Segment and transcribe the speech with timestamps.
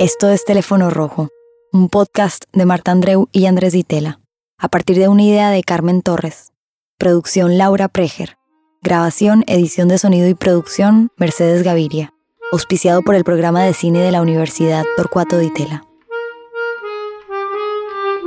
[0.00, 1.28] Esto es Teléfono Rojo,
[1.74, 4.18] un podcast de Marta Andreu y Andrés Ditela,
[4.56, 6.54] a partir de una idea de Carmen Torres.
[6.96, 8.38] Producción Laura Preger.
[8.80, 12.14] Grabación, edición de sonido y producción Mercedes Gaviria.
[12.50, 15.84] Auspiciado por el programa de cine de la Universidad Torcuato Ditela.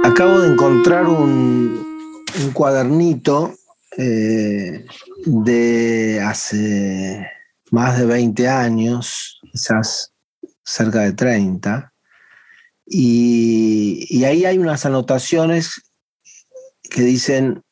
[0.04, 1.84] Acabo de encontrar un,
[2.54, 3.52] cuadernito
[3.98, 4.86] eh,
[5.26, 7.28] de hace
[7.72, 10.13] más de 20 años, quizás
[10.64, 11.94] cerca de 30,
[12.86, 15.82] y, ahí hay unas anotaciones
[16.84, 17.64] que dicen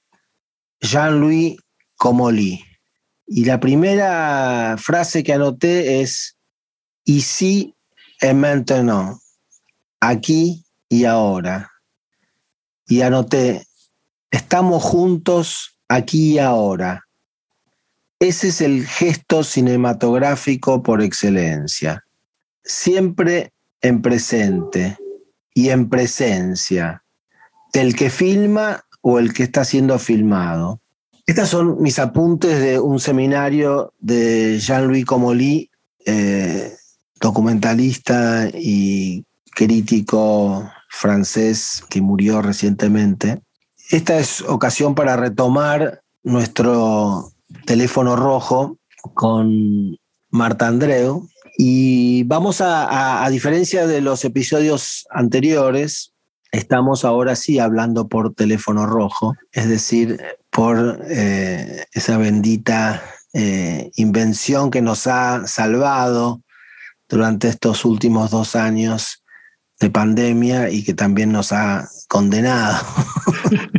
[0.79, 1.57] Jean-Louis
[1.95, 2.63] Comolli.
[3.27, 6.37] Y la primera frase que anoté es
[7.05, 7.75] ici
[8.19, 9.19] et maintenant,
[9.99, 11.71] aquí y ahora.
[12.87, 13.65] Y anoté,
[14.31, 17.05] estamos juntos aquí y ahora.
[18.19, 22.03] Ese es el gesto cinematográfico por excelencia
[22.63, 24.97] siempre en presente
[25.53, 27.03] y en presencia
[27.73, 30.79] del que filma o el que está siendo filmado.
[31.25, 35.69] Estos son mis apuntes de un seminario de Jean-Louis Comolli,
[36.05, 36.73] eh,
[37.19, 43.41] documentalista y crítico francés que murió recientemente.
[43.89, 47.31] Esta es ocasión para retomar nuestro
[47.65, 48.77] teléfono rojo
[49.13, 49.97] con
[50.29, 56.13] Marta Andreu, y vamos a, a, diferencia de los episodios anteriores,
[56.51, 63.01] estamos ahora sí hablando por teléfono rojo, es decir, por eh, esa bendita
[63.33, 66.41] eh, invención que nos ha salvado
[67.07, 69.23] durante estos últimos dos años
[69.79, 72.77] de pandemia y que también nos ha condenado.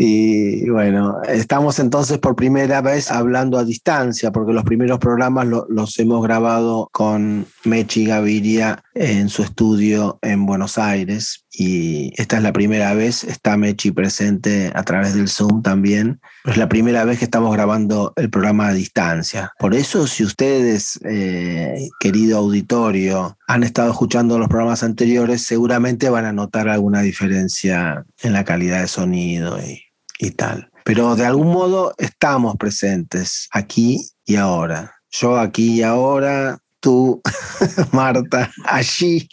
[0.00, 5.98] Y bueno, estamos entonces por primera vez hablando a distancia, porque los primeros programas los
[5.98, 11.44] hemos grabado con Mechi Gaviria en su estudio en Buenos Aires.
[11.50, 16.20] Y esta es la primera vez, está Mechi presente a través del Zoom también.
[16.44, 19.52] Es la primera vez que estamos grabando el programa a distancia.
[19.58, 26.26] Por eso, si ustedes, eh, querido auditorio, han estado escuchando los programas anteriores, seguramente van
[26.26, 29.87] a notar alguna diferencia en la calidad de sonido y
[30.18, 30.70] y tal.
[30.84, 34.94] Pero de algún modo estamos presentes aquí y ahora.
[35.10, 37.20] Yo aquí y ahora, tú,
[37.92, 39.28] Marta, allí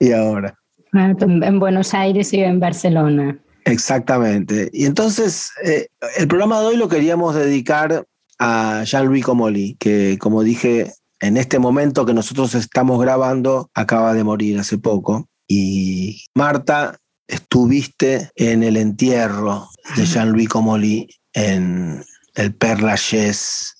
[0.00, 0.54] y ahora.
[0.92, 3.38] Ah, en Buenos Aires y en Barcelona.
[3.64, 4.70] Exactamente.
[4.72, 8.06] Y entonces, eh, el programa de hoy lo queríamos dedicar
[8.38, 14.24] a Jean-Louis Comolli, que como dije, en este momento que nosotros estamos grabando, acaba de
[14.24, 15.28] morir hace poco.
[15.46, 22.02] Y Marta estuviste en el entierro de Jean-Louis Comolli en
[22.34, 23.74] el Père Lachaise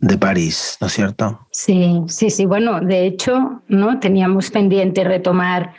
[0.00, 1.40] de París, ¿no es cierto?
[1.50, 2.46] Sí, sí, sí.
[2.46, 3.98] Bueno, de hecho, ¿no?
[3.98, 5.74] Teníamos pendiente retomar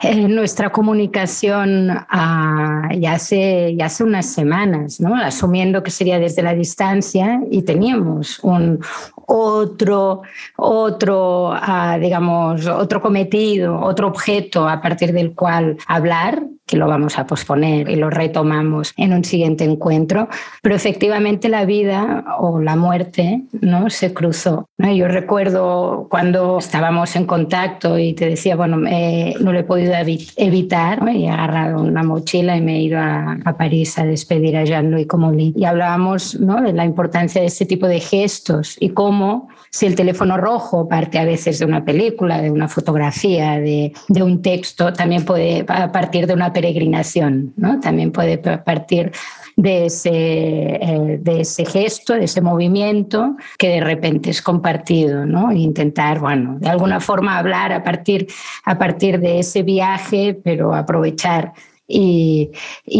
[0.00, 5.16] eh, nuestra comunicación ah, ya, hace, ya hace unas semanas, ¿no?
[5.16, 8.78] Asumiendo que sería desde la distancia y teníamos un
[9.26, 10.22] otro,
[10.56, 17.18] otro, ah, digamos, otro cometido, otro objeto a partir del cual hablar, que lo vamos
[17.18, 20.28] a posponer y lo retomamos en un siguiente encuentro,
[20.62, 23.90] pero efectivamente la vida o la muerte ¿no?
[23.90, 24.68] se cruzó.
[24.78, 29.94] Yo recuerdo cuando estábamos en contacto y te decía, bueno, no lo he podido
[30.36, 34.64] evitar y he agarrado una mochila y me he ido a, París a despedir a
[34.64, 35.52] Jean-Louis Comolli.
[35.56, 36.60] Y hablábamos ¿no?
[36.60, 41.18] de la importancia de este tipo de gestos y cómo si el teléfono rojo parte
[41.18, 46.26] a veces de una película, de una fotografía, de, de un texto, también puede partir
[46.26, 47.78] de una peregrinación, ¿no?
[47.80, 49.12] también puede partir
[49.56, 55.50] de ese, eh, de ese gesto, de ese movimiento que de repente es compartido, ¿no?
[55.50, 58.26] E intentar, bueno, de alguna forma hablar a partir,
[58.64, 61.52] a partir de ese viaje, pero aprovechar
[61.86, 62.50] y,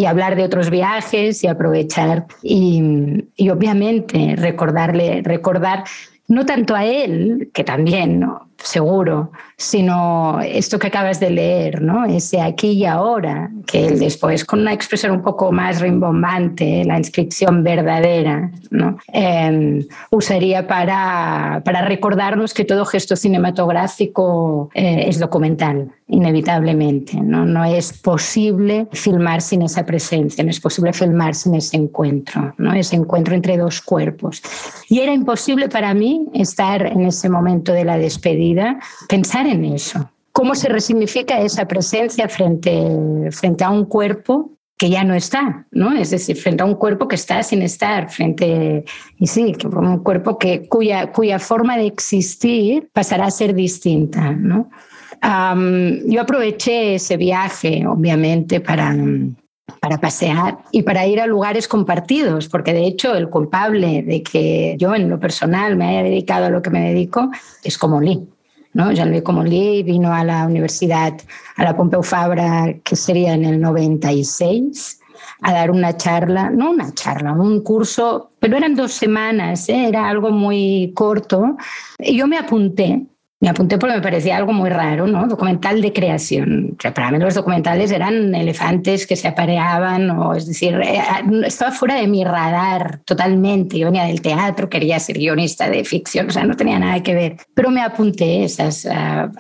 [0.07, 5.85] hablar de otros viajes y aprovechar y, y, obviamente recordarle, recordar
[6.29, 8.49] no tanto a él, que también, ¿no?
[8.65, 12.05] Seguro, sino esto que acabas de leer, ¿no?
[12.07, 16.99] ese aquí y ahora, que él después, con una expresión un poco más rimbombante, la
[16.99, 18.99] inscripción verdadera, ¿no?
[19.13, 27.21] Em, usaría para, para, recordarnos que todo gesto cinematográfico eh, es documental, inevitablemente.
[27.21, 27.45] ¿no?
[27.45, 32.73] no es posible filmar sin esa presencia, no es posible filmar sin ese encuentro, ¿no?
[32.73, 34.43] ese encuentro entre dos cuerpos.
[34.89, 38.54] Y era imposible para mí estar en ese momento de la despedida
[39.09, 40.11] pensar en eso.
[40.33, 45.93] ¿Cómo se resignifica esa presencia frente, frente a un cuerpo que ya no está, ¿no?
[45.93, 48.85] Es decir, frente a un cuerpo que está sin estar, frente,
[49.19, 54.71] y sí, un cuerpo que, cuya, cuya forma de existir pasará a ser distinta, ¿no?
[56.07, 58.95] yo aproveché ese viaje, obviamente, para,
[59.81, 64.77] para pasear y para ir a lugares compartidos, porque de hecho el culpable de que
[64.79, 67.31] yo en lo personal me haya dedicado a lo que me dedico
[67.63, 68.29] es como Lee.
[68.75, 68.93] ¿No?
[68.93, 71.15] Jean-Louis Comolli vino a la universidad,
[71.57, 75.01] a la Pompeu Fabra, que sería en el 96,
[75.43, 79.89] a dar una charla, no una charla, un curso, pero eran dos semanas, ¿eh?
[79.89, 81.57] era algo muy corto.
[81.99, 83.07] Y yo me apunté
[83.45, 85.27] me apunté porque me parecía algo muy raro, ¿no?
[85.27, 86.79] Documental de creación.
[86.95, 91.03] para mí los documentales eran elefantes que se apareaban, o es decir, eh,
[91.45, 93.79] estaba fuera de mi radar totalmente.
[93.79, 97.15] Yo venía del teatro, quería ser guionista de ficción, o sea, no tenía nada que
[97.15, 97.37] ver.
[97.53, 98.89] Pero me apunté esas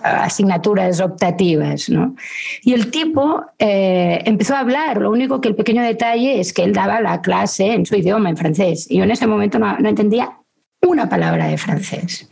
[0.02, 2.14] asignaturas optativas, ¿no?
[2.62, 5.00] Y el tipo eh, empezó a hablar.
[5.00, 8.28] Lo único que el pequeño detalle es que él daba la clase en su idioma,
[8.28, 8.86] en francés.
[8.90, 10.30] Y en ese momento no entendía
[10.82, 12.28] una palabra de francés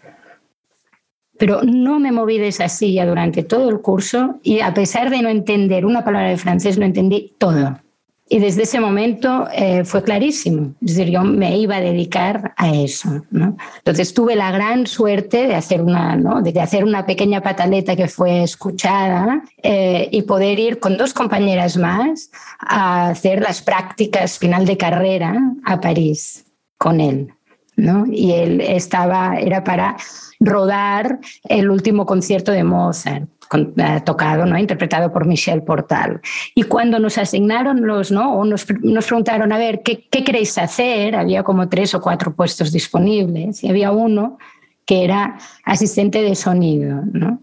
[1.43, 5.23] pero no me moví de esa silla durante todo el curso y a pesar de
[5.23, 7.81] no entender una palabra de francés, lo entendí todo.
[8.29, 12.73] Y desde ese momento eh, fue clarísimo, es decir, yo me iba a dedicar a
[12.73, 13.25] eso.
[13.33, 13.57] ¿no?
[13.79, 18.45] Entonces tuve la gran suerte de hacer una, de hacer una pequeña pataleta que fue
[18.45, 22.31] escuchada eh, y poder ir con dos compañeras más
[22.61, 25.35] a hacer las prácticas final de carrera
[25.65, 26.45] a París
[26.79, 27.35] con él.
[27.83, 28.07] ¿No?
[28.11, 29.97] Y él estaba, era para
[30.41, 31.19] rodar
[31.49, 33.29] el último concierto de Mozart.
[33.55, 34.57] Eh, tocado, ¿no?
[34.57, 36.23] interpretado por Michel Portal.
[36.55, 38.35] Y cuando nos asignaron los, ¿no?
[38.35, 41.15] o nos, nos preguntaron, a ver, ¿qué, ¿qué, queréis hacer?
[41.15, 44.39] Había como tres o cuatro puestos disponibles y había uno
[44.87, 47.03] que era asistente de sonido.
[47.13, 47.41] ¿no?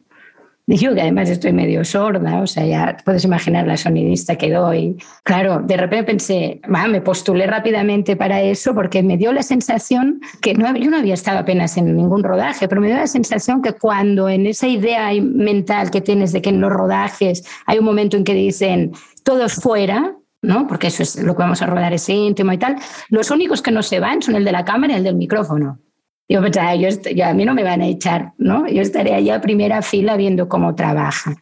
[0.72, 4.98] Yo que además estoy medio sorda, o sea, ya puedes imaginar la sonidista que doy.
[5.24, 10.54] Claro, de repente pensé, me postulé rápidamente para eso porque me dio la sensación que
[10.54, 13.74] no, yo no había estado apenas en ningún rodaje, pero me dio la sensación que
[13.74, 18.16] cuando en esa idea mental que tienes de que en los rodajes hay un momento
[18.16, 18.92] en que dicen
[19.24, 20.68] todos fuera, ¿no?
[20.68, 22.76] Porque eso es lo que vamos a rodar, es íntimo y tal,
[23.10, 25.80] los únicos que no se van son el de la cámara y el del micrófono.
[26.32, 26.90] Yo pensaba, yo,
[27.26, 28.68] a mí no me van a echar, ¿no?
[28.68, 31.36] Yo estaré allá a primera fila viendo cómo trabaja.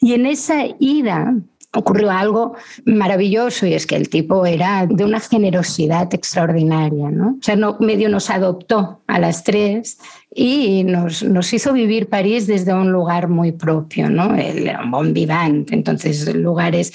[0.00, 1.34] Y en esa ida
[1.74, 2.54] ocurrió algo
[2.86, 7.36] maravilloso y es que el tipo era de una generosidad extraordinaria, ¿no?
[7.38, 9.98] O sea, no, medio nos adoptó a las tres
[10.34, 14.34] y nos, nos hizo vivir París desde un lugar muy propio, ¿no?
[14.34, 16.92] El bon vivant, entonces lugares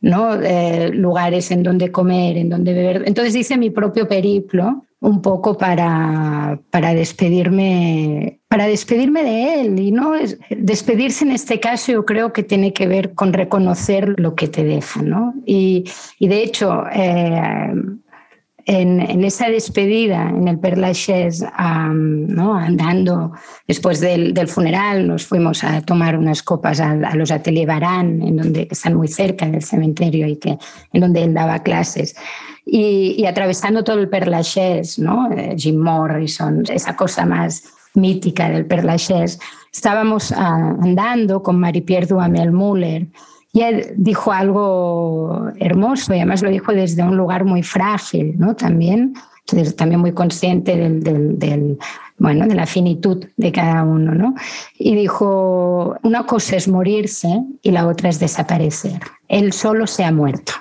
[0.00, 0.34] ¿no?
[0.40, 3.02] Eh, lugares en donde comer, en donde beber.
[3.06, 9.92] Entonces hice mi propio periplo un poco para, para despedirme para despedirme de él y
[9.92, 10.12] no
[10.50, 14.64] despedirse en este caso yo creo que tiene que ver con reconocer lo que te
[14.64, 15.34] deja ¿no?
[15.46, 15.84] y,
[16.18, 17.72] y de hecho eh,
[18.70, 21.44] en, esa despedida en el Père Lachaise,
[21.90, 22.54] ¿no?
[22.54, 23.32] andando
[23.66, 28.68] después del, funeral, nos fuimos a tomar unas copas a, los Atelier Barán, en donde
[28.70, 30.56] están muy cerca del cementerio y que,
[30.92, 32.14] en donde él daba clases.
[32.64, 35.28] Y, atravesando todo el Père Lachaise, ¿no?
[35.32, 39.40] Eh, Jim Morrison, esa cosa más mítica del Père Lachaise,
[39.72, 43.08] estábamos ah, andando con Marie-Pierre Duhamel-Müller
[43.52, 48.54] y él dijo algo hermoso y además lo dijo desde un lugar muy frágil, ¿no?
[48.54, 49.14] También,
[49.76, 51.02] también muy consciente del,
[51.38, 51.78] del,
[52.18, 54.34] bueno, de la finitud de cada uno, ¿no?
[54.78, 59.00] Y dijo, una cosa es morirse y la otra es desaparecer.
[59.26, 60.52] Él solo se ha muerto,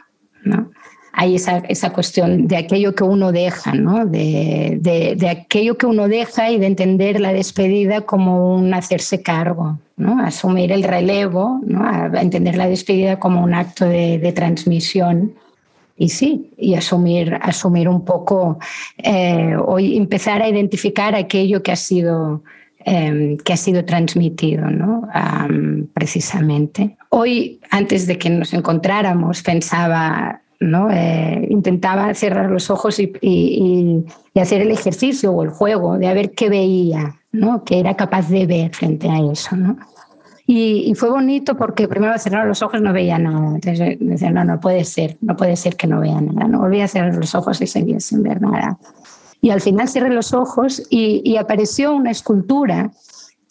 [0.43, 0.72] ¿no?
[1.19, 4.05] Hay esa, esa, cuestión de aquello que uno deja, ¿no?
[4.05, 9.77] De, de, aquello que uno deja y de entender la despedida como un hacerse cargo,
[9.97, 10.21] ¿no?
[10.23, 11.83] asumir el relevo, ¿no?
[11.83, 15.33] a entender la despedida como un acto de, de transmisión.
[15.97, 18.57] Y sí, y asumir, asumir un poco,
[18.97, 22.43] eh, o empezar a identificar aquello que ha sido,
[22.85, 25.09] eh, que ha sido transmitido, ¿no?
[25.93, 26.95] Precisamente.
[27.09, 30.89] Hoy, antes de que nos encontráramos, pensaba, ¿no?
[30.91, 36.07] Eh, intentaba cerrar los ojos y, y, y, hacer el ejercicio o el juego de
[36.07, 37.63] a ver qué veía, ¿no?
[37.63, 39.55] qué era capaz de ver frente a eso.
[39.55, 39.77] ¿no?
[40.45, 43.55] Y, fue bonito porque primero cerrar los ojos no veía nada.
[43.55, 46.47] Entonces decía, no, no puede ser, no puede ser que no vea nada.
[46.47, 48.77] No volví a cerrar los ojos y seguía sin ver nada.
[49.41, 52.91] Y al final cerré los ojos y, y apareció una escultura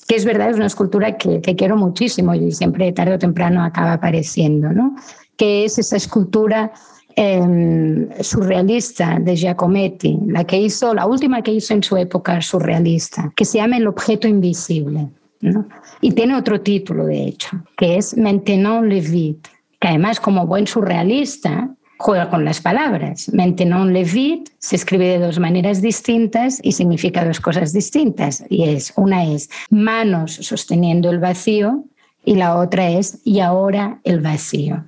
[0.07, 3.63] que es verdad, es una escultura que, que, quiero muchísimo y siempre tarde o temprano
[3.63, 4.97] acaba apareciendo, ¿no?
[5.39, 6.73] que es esa escultura
[7.21, 13.33] Em, surrealista de Giacometti, la que hizo, la última que hizo en su época surrealista,
[13.35, 15.09] que se llama El objeto invisible.
[16.01, 19.39] Y tiene otro título, de hecho, que es Maintenant le vide,
[19.81, 23.29] que además como buen surrealista juega con las palabras.
[23.35, 28.45] Maintenant le vide se escribe de dos maneras distintas y significa dos cosas distintas.
[28.49, 31.83] Y es, una es manos sosteniendo el vacío
[32.25, 34.85] y la otra es y ahora el vacío.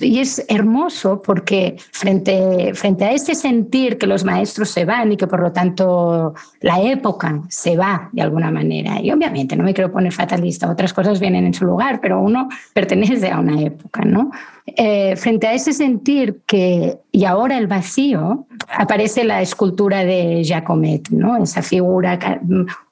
[0.00, 5.16] Y es hermoso porque frente, frente a este sentir que los maestros se van y
[5.16, 9.74] que por lo tanto la época se va de alguna manera, y obviamente no me
[9.74, 14.02] quiero poner fatalista, otras cosas vienen en su lugar, pero uno pertenece a una época,
[14.04, 14.30] ¿no?
[14.66, 21.08] Eh, frente a ese sentir que, y ahora el vacío, aparece la escultura de Jacomet,
[21.10, 21.36] ¿no?
[21.36, 22.18] Esa figura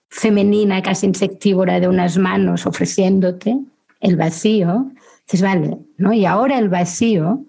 [0.08, 3.58] femenina, casi insectívora, de unas manos ofreciéndote
[4.00, 4.90] el vacío
[5.26, 6.12] Dices, vale, ¿no?
[6.12, 7.44] Y ahora el vacío,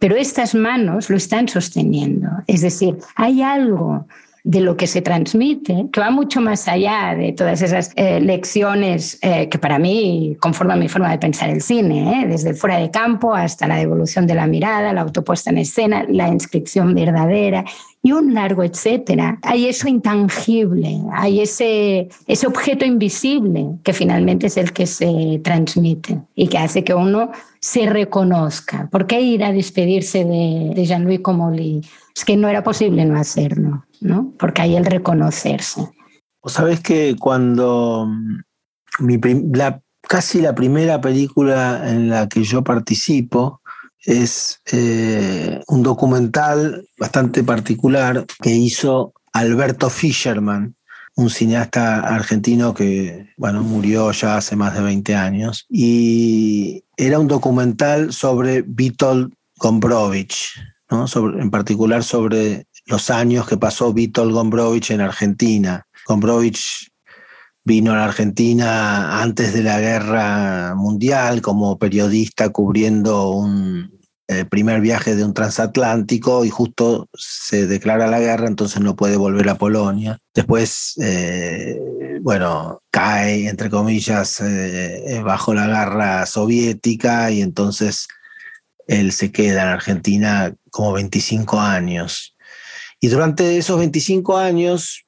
[0.00, 2.28] pero estas manos lo están sosteniendo.
[2.46, 4.06] Es decir, hay algo
[4.48, 9.18] de lo que se transmite, que va mucho más allá de todas esas eh, lecciones
[9.20, 12.26] eh, que para mí conforman mi forma de pensar el cine, ¿eh?
[12.26, 16.28] desde fuera de campo hasta la devolución de la mirada, la autopuesta en escena, la
[16.28, 17.62] inscripción verdadera
[18.02, 19.38] y un largo etcétera.
[19.42, 26.22] Hay eso intangible, hay ese, ese objeto invisible que finalmente es el que se transmite
[26.34, 28.88] y que hace que uno se reconozca.
[28.90, 31.82] ¿Por qué ir a despedirse de, de Jean-Louis Comolli?
[32.16, 34.32] Es que no era posible no hacerlo, ¿no?
[34.38, 35.88] Porque hay el reconocerse.
[36.44, 39.52] Sabes que cuando mm,
[40.02, 43.60] casi la primera película en la que yo participo
[44.04, 50.76] es eh, un documental bastante particular que hizo Alberto Fischerman,
[51.16, 55.66] un cineasta argentino que, bueno, murió ya hace más de 20 años.
[55.68, 60.54] Y era un documental sobre Vitold Gombrowicz,
[61.06, 65.86] sobre, en particular sobre los años que pasó Vitold Gombrowicz en Argentina.
[66.06, 66.90] Gombrowicz
[67.64, 74.80] vino a la Argentina antes de la guerra mundial como periodista cubriendo un eh, primer
[74.80, 79.56] viaje de un transatlántico y justo se declara la guerra, entonces no puede volver a
[79.56, 80.18] Polonia.
[80.34, 81.78] Después, eh,
[82.22, 88.08] bueno, cae, entre comillas, eh, bajo la garra soviética y entonces
[88.86, 92.34] él se queda en Argentina como 25 años.
[93.00, 95.04] Y durante esos 25 años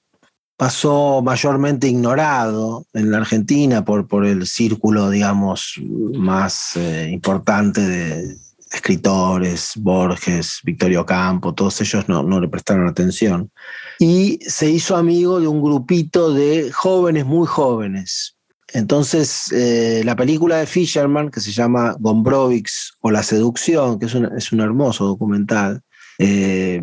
[0.56, 5.80] pasó mayormente ignorado en la Argentina por, por el círculo, digamos,
[6.14, 8.36] más eh, importante de
[8.70, 13.50] escritores, Borges, Victorio Campo, todos ellos no, no le prestaron atención.
[13.98, 18.36] Y se hizo amigo de un grupito de jóvenes, muy jóvenes,
[18.72, 24.14] entonces, eh, la película de Fisherman, que se llama Gombrowicz o La Seducción, que es
[24.14, 25.82] un, es un hermoso documental,
[26.18, 26.82] eh,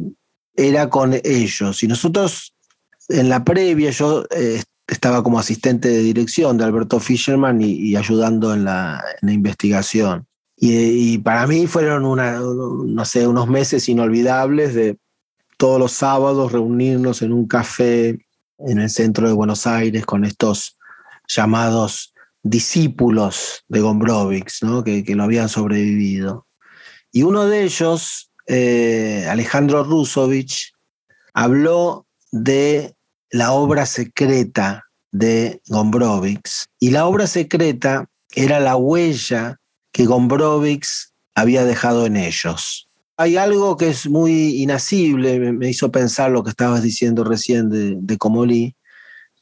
[0.58, 1.84] era con ellos.
[1.84, 2.54] Y nosotros,
[3.08, 8.54] en la previa, yo eh, estaba como asistente de dirección de Alberto Fisherman y, ayudando
[8.54, 10.28] en la, investigación.
[10.58, 14.98] Y, para mí fueron una, no sé, unos meses inolvidables de
[15.58, 18.26] todos los sábados reunirnos en un café
[18.60, 20.78] en el centro de Buenos Aires con estos
[21.28, 24.84] llamados discípulos de Gombrowicz, ¿no?
[24.84, 26.48] que, lo habían sobrevivido.
[27.12, 30.74] Y uno de ellos, eh, Alejandro Rusovich,
[31.34, 32.96] habló de
[33.30, 36.66] la obra secreta de Gombrowicz.
[36.80, 39.60] Y la obra secreta era la huella
[39.92, 42.89] que Gombrowicz había dejado en ellos.
[43.18, 47.96] Hay algo que es muy inacible, me hizo pensar lo que estabas diciendo recién de,
[48.00, 48.75] de Comolí,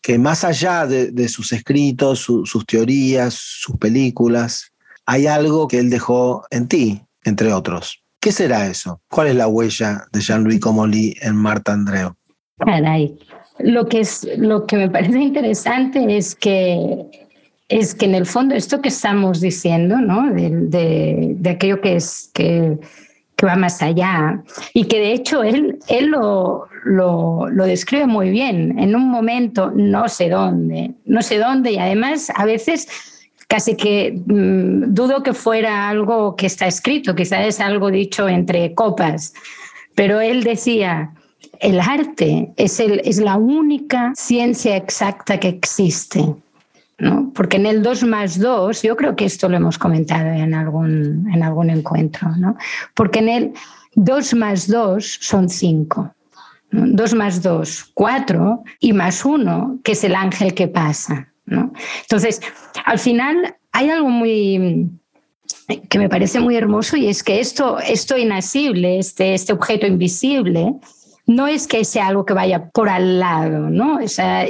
[0.06, 4.72] que más allá de, sus escritos, sus teorías, sus películas,
[5.04, 8.04] hay algo que él dejó en ti, entre otros.
[8.26, 9.00] ¿Qué será eso?
[9.08, 12.16] ¿Cuál es la huella de Jean-Louis Comolli en Marta Andreu?
[12.58, 13.20] Caray.
[13.60, 17.06] Lo que, es, lo que me parece interesante es que,
[17.70, 20.34] es que en el fondo esto que estamos diciendo, ¿no?
[20.34, 22.80] de, de, aquello que, es, que,
[23.36, 24.42] que va más allá
[24.74, 30.10] y que de hecho él, él lo, lo, describe muy bien, en un momento no
[30.10, 32.88] sé dónde, no sé dónde y además a veces
[33.48, 38.74] casi que mm, dudo que fuera algo que está escrito, quizás es algo dicho entre
[38.74, 39.34] copas,
[39.96, 41.12] pero él decía,
[41.60, 46.26] el arte es, el, es la única ciencia exacta que existe.
[46.98, 47.32] ¿no?
[47.34, 51.30] Porque en el 2 más 2, yo creo que esto lo hemos comentado en algún,
[51.34, 52.56] en algún encuentro, ¿no?
[52.94, 53.54] porque en el
[53.96, 56.14] 2 más 2 son 5.
[56.72, 61.30] 2 más 2, 4 y más 1, que es el ángel que pasa.
[61.46, 61.74] ¿No?
[62.02, 62.42] Entonces,
[62.86, 64.90] al final hay algo muy
[65.90, 70.76] que me parece muy hermoso y es que esto, esto inasible, este, este objeto invisible,
[71.28, 74.00] no es que sea algo que vaya por al lado, ¿no?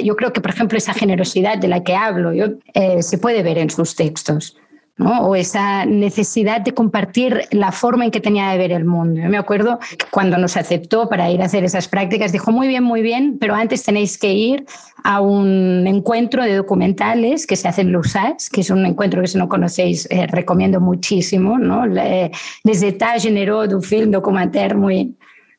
[0.02, 3.42] yo creo que, por ejemplo, esa generosidad de la que hablo yo, eh, se puede
[3.42, 4.56] ver en sus textos.
[4.98, 9.20] O esa necesidad de compartir la forma en que tenía de ver el mundo.
[9.20, 12.66] Yo me acuerdo que cuando nos aceptó para ir a hacer esas prácticas, dijo, muy
[12.66, 14.64] bien, muy bien, pero antes tenéis que ir
[15.04, 19.28] a un encuentro de documentales que se hace en Lusas, que es un encuentro que
[19.28, 21.58] si no conocéis eh, recomiendo muchísimo.
[21.58, 21.86] ¿no?
[21.86, 25.14] Les états généraux un film documentaire muy,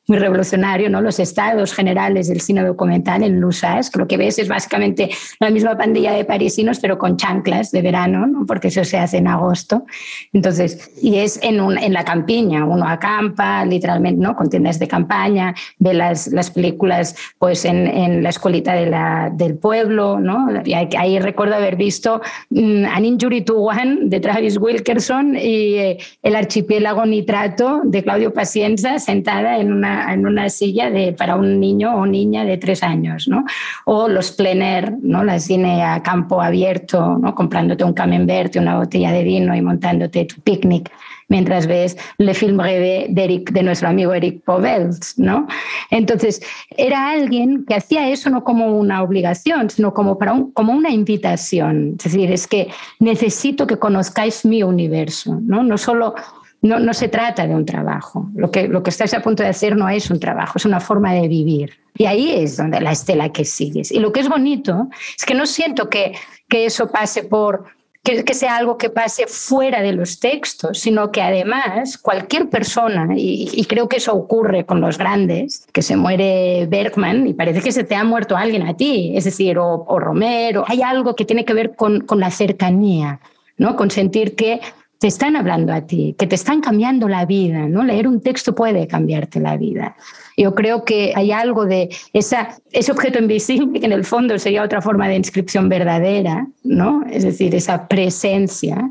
[0.07, 1.01] muy revolucionario, ¿no?
[1.01, 5.09] Los estados generales del cine documental en Lusas, lo que ves es básicamente
[5.39, 8.45] la misma pandilla de parisinos, pero con chanclas de verano, ¿no?
[8.45, 9.85] Porque eso se hace en agosto.
[10.31, 14.35] Entonces, y es en, un, en la campiña, uno acampa, literalmente, ¿no?
[14.35, 19.29] Con tiendas de campaña, ve las, las películas, pues, en, en la escuelita de la,
[19.33, 20.47] del pueblo, ¿no?
[20.63, 22.21] Y ahí, recuerdo haber visto
[22.51, 28.33] um, An Injury to One de Travis Wilkerson y eh, El archipiélago nitrato de Claudio
[28.33, 32.83] Pacienza sentada en una en una silla de, para un niño o niña de tres
[32.83, 33.45] años, ¿no?
[33.85, 35.23] O los plener, ¿no?
[35.23, 37.33] La cine a campo abierto, ¿no?
[37.35, 40.91] Comprándote un camembert, una botella de vino y montándote tu picnic
[41.29, 45.47] mientras ves Le Film Brevé de, Eric, de nuestro amigo Eric Povels, ¿no?
[45.91, 46.41] Entonces,
[46.75, 50.89] era alguien que hacía eso no como una obligación, sino como, para un, como una
[50.89, 51.95] invitación.
[51.97, 55.63] Es decir, es que necesito que conozcáis mi universo, ¿no?
[55.63, 56.15] No solo
[56.61, 58.29] no, no se trata de un trabajo.
[58.35, 60.79] Lo que, lo que estás a punto de hacer no es un trabajo, es una
[60.79, 61.73] forma de vivir.
[61.97, 63.91] Y ahí es donde la estela que sigues.
[63.91, 66.13] Y lo que es bonito es que no siento que,
[66.47, 67.65] que eso pase por,
[68.03, 73.09] que, que, sea algo que pase fuera de los textos, sino que además cualquier persona,
[73.15, 77.71] y, creo que eso ocurre con los grandes, que se muere Bergman y parece que
[77.71, 81.25] se te ha muerto alguien a ti, es decir, o, o Romero, hay algo que
[81.25, 83.19] tiene que ver con, con la cercanía,
[83.57, 83.75] ¿no?
[83.75, 84.61] con sentir que
[84.99, 87.83] te están hablando a ti, que te están cambiando la vida, ¿no?
[87.83, 89.95] Leer un texto puede cambiarte la vida.
[90.35, 94.63] Yo creo que hay algo de esa, ese objeto invisible que en el fondo sería
[94.63, 97.03] otra forma de inscripción verdadera, ¿no?
[97.09, 98.89] Es decir, esa presencia,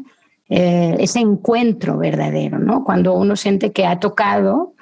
[0.48, 2.84] eh, ese encuentro verdadero, ¿no?
[2.84, 4.74] Cuando uno siente que ha tocado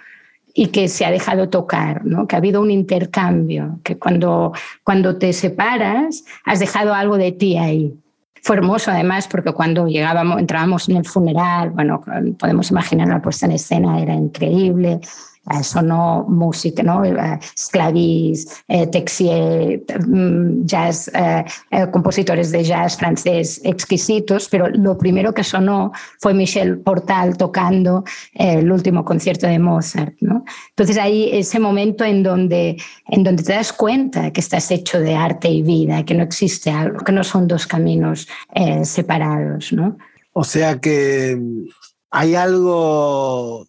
[0.54, 2.28] y que se ha dejado tocar, ¿no?
[2.28, 4.52] que ha habido un intercambio, que cuando,
[4.84, 7.92] cuando te separas has dejado algo de ti ahí.
[8.44, 12.02] Fue hermoso además porque cuando llegábamos, entrábamos en el funeral, bueno,
[12.38, 15.00] podemos imaginar la puesta en escena, era increíble.
[15.50, 17.04] Eh, sonó música, ¿no?
[17.04, 21.10] Eh, Sclavis, eh, Texier, mm, jazz,
[21.92, 28.70] compositores de jazz francés exquisitos, pero lo primero que sonó fue Michel Portal tocando el
[28.72, 30.44] último concierto de Mozart, ¿no?
[30.70, 32.76] Entonces ahí ese momento en donde,
[33.08, 36.70] en donde te das cuenta que estás hecho de arte y vida, que no existe
[36.70, 38.26] algo, que no son dos caminos
[38.84, 39.98] separados, ¿no?
[40.32, 41.38] O sea que
[42.10, 43.66] hay algo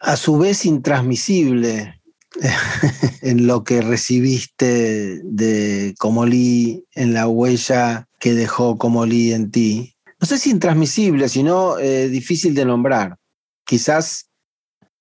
[0.00, 2.00] a su vez intransmisible
[3.22, 9.94] en lo que recibiste de Comolí, en la huella que dejó Comolí en ti.
[10.20, 13.16] No sé si intransmisible, sino eh, difícil de nombrar.
[13.64, 14.30] Quizás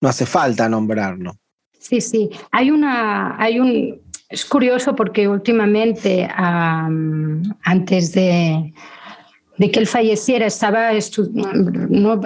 [0.01, 1.37] no hace falta nombrarlo.
[1.79, 2.29] Sí, sí.
[2.51, 8.73] Hay una, hay un, es curioso porque últimamente, antes de,
[9.57, 10.89] de que él falleciera, estaba
[11.89, 12.21] no,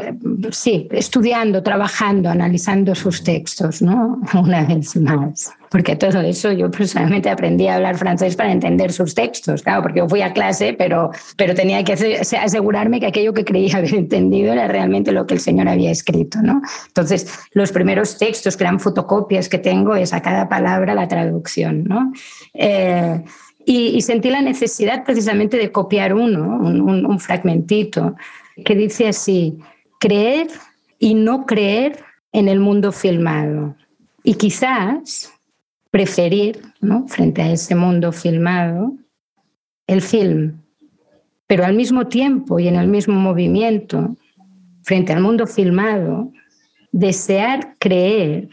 [0.52, 4.22] sí, estudiando, trabajando, analizando sus textos, ¿no?
[4.34, 5.52] Una vez más.
[5.70, 10.00] Porque todo eso yo personalmente aprendí a hablar francés para entender sus textos, claro, porque
[10.00, 14.54] yo fui a clase, pero, pero tenía que asegurarme que aquello que creía haber entendido
[14.54, 16.62] era realmente lo que el señor había escrito, ¿no?
[16.88, 21.84] Entonces, los primeros textos, que eran fotocopias que tengo, es a cada palabra la traducción,
[21.84, 22.12] ¿no?
[22.56, 23.24] Eh,
[23.66, 28.16] y, sentí la necesidad precisamente de copiar uno, un, fragmentito,
[28.66, 29.60] que dice así,
[30.00, 30.48] creer
[30.98, 33.76] y no creer en el mundo filmado.
[34.24, 35.34] Y quizás
[35.92, 37.08] preferir, ¿no?
[37.08, 38.94] frente a ese mundo filmado,
[39.88, 40.62] el film.
[41.46, 44.16] Pero al mismo tiempo y en el mismo movimiento,
[44.84, 46.32] frente al mundo filmado,
[46.92, 48.50] desear creer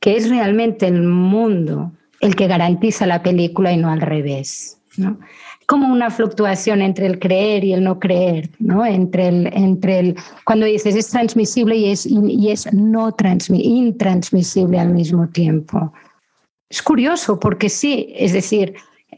[0.00, 4.80] que es realmente el mundo el que garantiza la película y no al revés.
[4.96, 5.18] ¿no?
[5.66, 8.84] Como una fluctuación entre el creer y el no creer, ¿no?
[8.84, 13.14] entre, el, entre el, cuando dices es transmisible y es, y es no
[13.50, 15.92] intransmisible al mismo tiempo.
[16.68, 18.74] Es curioso porque sí, es decir,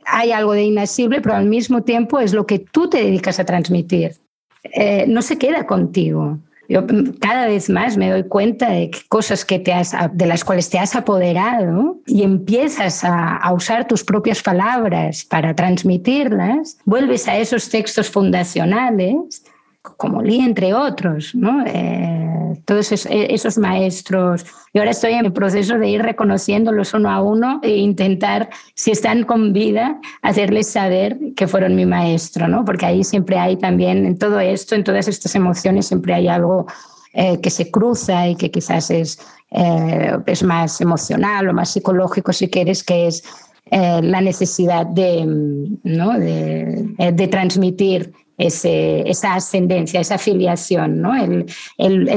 [0.07, 3.45] hay algo de inasible, pero al mismo tiempo es lo que tú te dedicas a
[3.45, 4.17] transmitir.
[4.63, 6.39] Eh, no se queda contigo.
[6.71, 6.87] Yo
[7.19, 10.79] cada vez más me doy cuenta de cosas que te has, de las cuales te
[10.79, 18.09] has apoderado y empiezas a, usar tus propias palabras para transmitirlas, vuelves a esos textos
[18.09, 19.43] fundacionales,
[19.83, 21.35] como Lee, entre otros.
[21.67, 22.31] Eh,
[22.65, 24.45] todos esos maestros.
[24.73, 28.91] Y ahora estoy en el proceso de ir reconociéndolos uno a uno e intentar, si
[28.91, 32.65] están con vida, hacerles saber que fueron mi maestro, ¿no?
[32.65, 36.67] Porque ahí siempre hay también, en todo esto, en todas estas emociones, siempre hay algo
[37.13, 39.19] eh, que se cruza y que quizás es,
[39.51, 43.25] eh, es más emocional o más psicológico, si quieres, que es
[43.71, 45.25] eh, la necesidad de,
[45.83, 46.19] ¿no?
[46.19, 48.13] de transmitir
[48.47, 51.13] esa ascendencia, esa afiliación, ¿no?
[51.15, 51.47] El,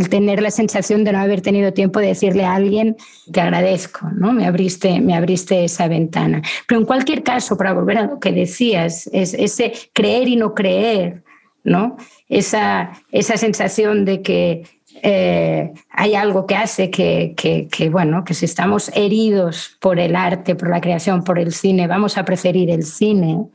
[0.09, 2.95] tener la sensación de no haber tenido tiempo de decirle a alguien,
[3.31, 4.31] te agradezco, ¿no?
[4.31, 6.41] me, abriste, me abriste esa ventana.
[6.67, 10.53] Pero en cualquier caso, para volver a lo que decías, es ese creer y no
[10.53, 11.23] creer,
[11.63, 11.97] ¿no?
[12.37, 14.63] esa, sensación de que
[15.01, 20.69] eh, hay algo que hace que, bueno, que si estamos heridos por el arte, por
[20.69, 23.45] la creación, por el cine, vamos a preferir el cine,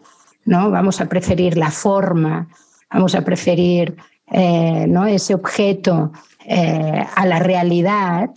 [0.48, 0.70] ¿no?
[0.70, 2.48] Vamos a preferir la forma,
[2.90, 3.96] vamos a preferir
[4.30, 5.06] eh, ¿no?
[5.06, 6.11] ese objeto
[6.46, 8.30] eh, a la realidad,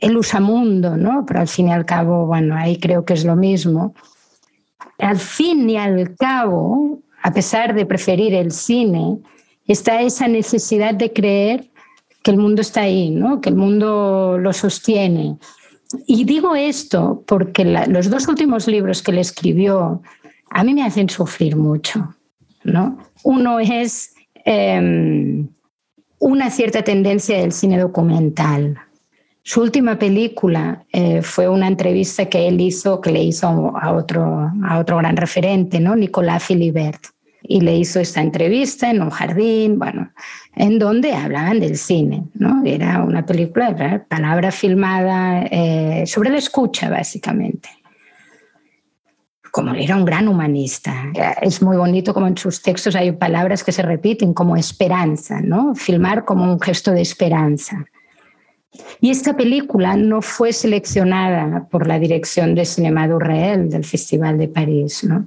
[0.00, 1.24] el usamundo, ¿no?
[1.24, 3.94] Pero al fin y al cabo, bueno, ahí creo que es lo mismo.
[4.98, 9.18] Al fin y al cabo, a pesar de preferir el cine,
[9.66, 11.70] está esa necesidad de creer
[12.24, 13.40] que el mundo está ahí, ¿no?
[13.40, 15.38] que el mundo lo sostiene.
[16.08, 20.02] Y digo esto porque los dos últimos libros que le escribió
[20.50, 22.16] a mí me hacen sufrir mucho.
[22.66, 22.98] ¿no?
[23.22, 25.48] Uno es em,
[26.18, 28.78] una cierta tendencia del cine documental.
[29.42, 34.50] Su última película eh, fue una entrevista que él hizo, que le hizo a otro,
[34.64, 35.94] a otro gran referente, ¿no?
[35.94, 37.06] Nicolás Philibert.
[37.48, 40.10] Y le hizo esta entrevista en un jardín, bueno,
[40.56, 42.62] en donde hablaban del cine, ¿no?
[42.64, 47.68] Era una película, palabra filmada eh, sobre la escucha, básicamente
[49.56, 50.92] como era un gran humanista.
[51.40, 55.74] Es muy bonito como en sus textos hay palabras que se repiten como esperanza, ¿no?
[55.74, 57.86] Filmar como un gesto de esperanza.
[59.00, 64.36] Y esta película no fue seleccionada por la dirección de Cinema du Réel del Festival
[64.36, 65.26] de París, ¿no?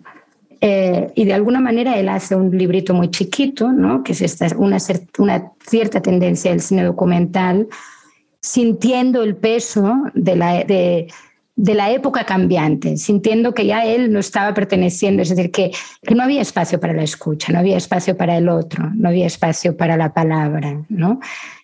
[0.62, 4.04] Eh, y de alguna manera él hace un librito muy chiquito, ¿no?
[4.04, 4.78] que es esta, una,
[5.18, 7.68] una cierta tendencia del cine documental,
[8.42, 11.08] sintiendo el peso de la, de,
[11.62, 15.72] de la época cambiante, sintiendo que ya él no estaba perteneciendo, es decir, que,
[16.16, 19.76] no había espacio para la escucha, no había espacio para el otro, no había espacio
[19.76, 21.20] para la palabra, ¿no?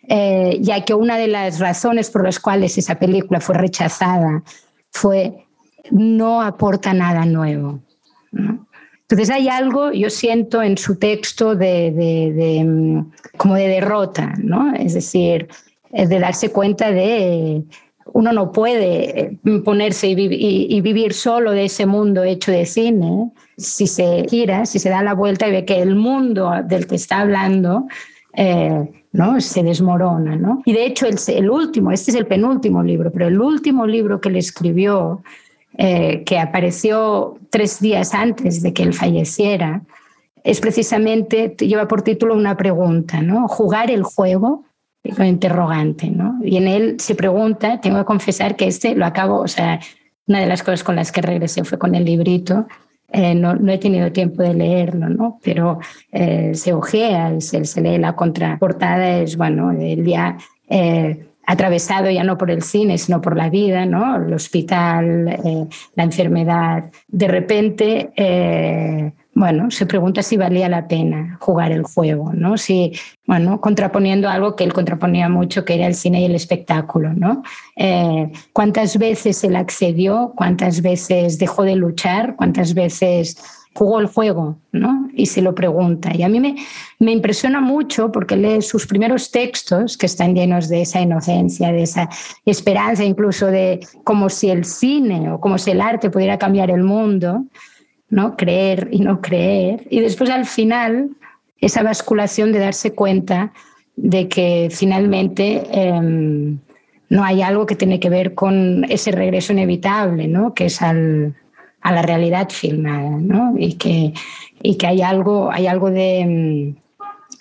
[0.09, 4.43] Eh, ya que una de las razones por las cuales esa película fue rechazada
[4.91, 5.45] fue
[5.91, 7.79] no aporta nada nuevo.
[8.33, 14.33] Entonces hay algo, yo siento en su texto de, de, de, mm, como de derrota,
[14.39, 14.75] ¿no?
[14.75, 15.47] es decir,
[15.91, 17.63] de darse cuenta de
[18.15, 23.31] uno no puede eh, ponerse y, vivir solo de ese mundo hecho de cine.
[23.57, 26.95] Si se gira, si se da la vuelta y ve que el mundo del que
[26.95, 27.87] está hablando
[28.33, 29.41] eh, ¿no?
[29.41, 30.37] se desmorona.
[30.37, 30.61] ¿no?
[30.65, 34.29] Y de hecho, el, último, este es el penúltimo libro, pero el último libro que
[34.29, 35.21] le escribió,
[35.77, 39.81] eh, que apareció tres días antes de que él falleciera,
[40.45, 43.49] es precisamente, lleva por título una pregunta, ¿no?
[43.49, 44.63] Jugar el juego
[45.19, 46.39] interrogante, ¿no?
[46.43, 49.79] Y en él se pregunta, tengo que confesar que este lo acabo, o sea,
[50.27, 52.67] una de las cosas con las que regresé fue con el librito.
[53.11, 55.39] Eh, no, no, he tenido tiempo de leerlo, ¿no?
[55.43, 55.79] Pero
[56.11, 60.37] eh, se ojea, se, se, lee la contraportada, es, bueno, el día
[60.69, 64.17] eh, atravesado ya no por el cine, sino por la vida, ¿no?
[64.17, 65.25] El hospital,
[65.95, 66.85] la enfermedad.
[67.07, 72.57] De repente bueno, se pregunta si valía la pena jugar el juego, ¿no?
[72.57, 72.93] Si,
[73.27, 77.43] bueno, contraponiendo algo que él contraponía mucho, que era el cine y el espectáculo, ¿no?
[77.75, 80.31] Eh, ¿Cuántas veces él accedió?
[80.37, 82.37] ¿Cuántas veces dejó de luchar?
[82.37, 83.35] ¿Cuántas veces
[83.73, 85.09] jugó el juego, ¿no?
[85.13, 86.15] Y se lo pregunta.
[86.15, 86.55] Y a mí me,
[86.99, 91.83] me impresiona mucho porque lee sus primeros textos, que están llenos de esa inocencia, de
[91.83, 92.09] esa
[92.45, 96.83] esperanza, incluso de como si el cine o como si el arte pudiera cambiar el
[96.83, 97.43] mundo.
[98.15, 98.37] ¿No?
[98.37, 99.85] Creer y no creer.
[99.89, 101.09] Y después al final,
[101.59, 103.51] esa basculación de darse cuenta
[103.97, 106.59] de que finalmente em,
[107.09, 110.53] no hay algo que tiene que ver con ese regreso inevitable, ¿no?
[110.53, 111.35] Que es al,
[111.81, 113.53] a la realidad filmada, ¿no?
[113.57, 114.13] Y que,
[114.63, 116.75] y que hay algo, hay algo de, em,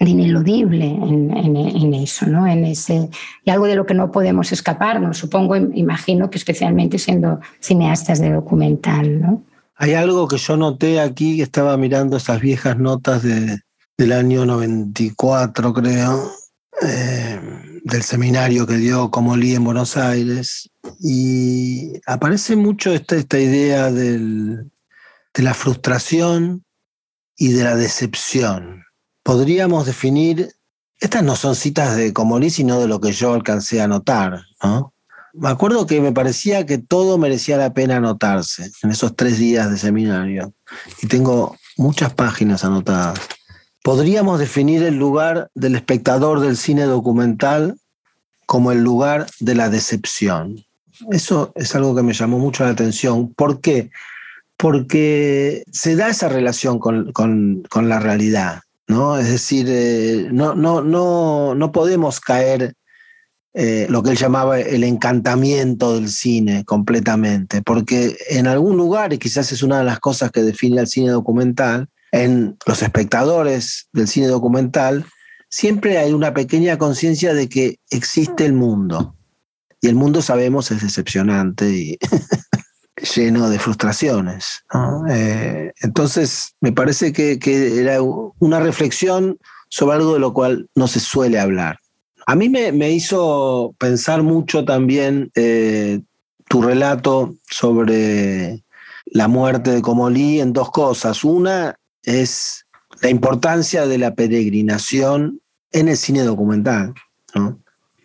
[0.01, 2.49] ineludible en, en, eso, ¿no?
[2.49, 3.11] En ese,
[3.45, 8.33] y algo de lo que no podemos escaparnos, supongo, imagino que especialmente siendo cineastas de
[8.33, 9.43] documental, ¿no?
[9.77, 13.61] Hay algo que yo noté aquí, que estaba mirando esas viejas notas de,
[13.99, 16.33] del año 94, creo,
[16.83, 17.41] eh,
[17.85, 24.65] del seminario que dio Comolí en Buenos Aires, y aparece mucho esta, esta idea de
[25.35, 26.65] la frustración
[27.37, 28.85] y de la decepción.
[29.23, 30.55] Podríamos definir
[31.05, 34.94] estas no son citas de Comolí, sino de lo que yo alcancé a notar, ¿no?
[35.37, 39.69] Me acuerdo que me parecía que todo merecía la pena anotarse en esos tres días
[39.69, 40.55] de seminario.
[41.03, 43.19] Y tengo muchas páginas anotadas.
[43.83, 47.77] Podríamos definir el lugar del espectador del cine documental
[48.47, 50.65] como el lugar de la decepción.
[51.11, 53.35] Eso es algo que me llamó mucho la atención.
[53.35, 53.91] ¿Por qué?
[54.57, 57.13] Porque se da esa relación con,
[57.75, 59.19] la realidad, ¿no?
[59.19, 62.75] Es decir, eh, no, no, no, no podemos caer
[63.55, 69.19] eh, lo que él llamaba el encantamiento del cine completamente, porque en algún lugar, y
[69.19, 74.09] quizás es una de las cosas que define al cine documental, en los espectadores del
[74.09, 75.05] cine documental,
[75.49, 79.15] siempre hay una pequeña conciencia de que existe el mundo.
[79.81, 81.99] Y el mundo, sabemos, es decepcionante y
[83.17, 84.65] lleno de frustraciones.
[85.09, 87.39] Eh, entonces, me parece que,
[87.81, 89.39] era una reflexión
[89.69, 91.79] sobre algo de lo cual no se suele hablar.
[92.27, 96.01] A mí me, hizo pensar mucho también eh,
[96.49, 98.65] tu relato sobre
[99.07, 101.25] la muerte de Comolí en dos cosas.
[101.25, 102.67] Una es
[103.03, 105.41] la importancia de la peregrinación
[105.73, 106.95] en el cine documental.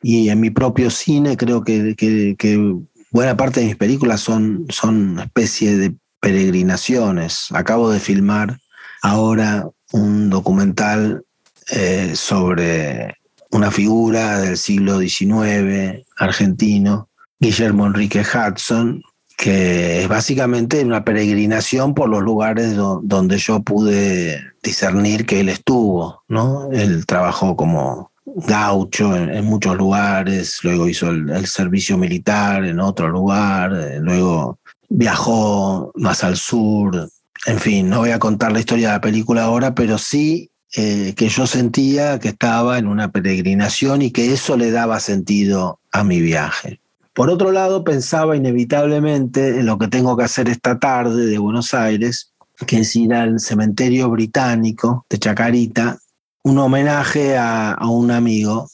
[0.01, 2.75] Y en mi propio cine creo que,
[3.12, 7.47] buena parte de mis películas son, son especie de peregrinaciones.
[7.51, 8.60] Acabo de filmar
[9.01, 11.23] ahora un documental
[11.71, 13.18] eh, sobre
[13.52, 17.10] una figura del siglo XIX argentino,
[17.40, 19.02] Guillermo Enrique Hudson,
[19.38, 26.24] que es básicamente una peregrinación por los lugares donde yo pude discernir que él estuvo,
[26.28, 26.70] ¿no?
[26.72, 33.74] Él trabajó como gaucho en, muchos lugares, luego hizo el, servicio militar en otro lugar,
[33.74, 34.60] eh, luego
[34.90, 37.10] viajó más al sur,
[37.46, 41.13] en fin, no voy a contar la historia de la película ahora, pero sí eh,
[41.15, 46.03] que yo sentía que estaba en una peregrinación y que eso le daba sentido a
[46.03, 46.79] mi viaje.
[47.13, 51.73] Por otro lado, pensaba inevitablemente en lo que tengo que hacer esta tarde de Buenos
[51.73, 52.34] Aires,
[52.67, 55.97] que es ir al cementerio británico de Chacarita,
[56.43, 58.69] un homenaje a, un amigo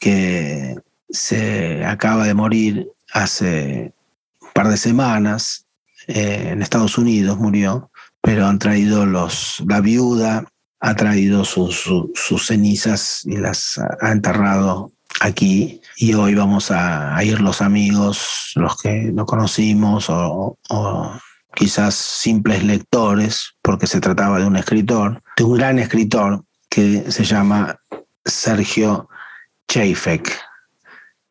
[0.00, 0.76] que
[1.10, 3.92] se acaba de morir hace
[4.40, 5.66] un par de semanas,
[6.06, 10.46] eh, en Estados Unidos murió, pero han traído los, la viuda,
[10.84, 17.62] ha traído sus, cenizas y las ha enterrado aquí y hoy vamos a, ir los
[17.62, 20.58] amigos, los que no conocimos o,
[21.54, 27.24] quizás simples lectores, porque se trataba de un escritor, de un gran escritor que se
[27.24, 27.80] llama
[28.24, 29.08] Sergio
[29.68, 30.36] Cheifek.